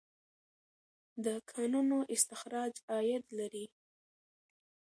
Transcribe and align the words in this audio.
د 1.25 1.27
کانونو 1.51 1.97
استخراج 2.15 2.73
عاید 2.91 3.23
لري. 3.37 3.65